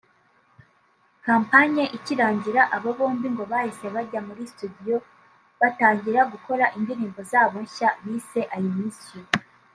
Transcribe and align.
Kampanye 1.25 1.83
ikirangira 1.97 2.61
aba 2.75 2.91
bombi 2.97 3.27
ngo 3.33 3.43
bahise 3.51 3.85
bajya 3.95 4.19
muri 4.27 4.43
studio 4.53 4.95
batangira 5.59 6.21
gukora 6.33 6.65
indirimbo 6.77 7.21
yabo 7.31 7.57
nshya 7.65 7.89
bise 8.03 8.41
‘I 8.57 8.61
miss 8.75 8.99
you” 9.13 9.23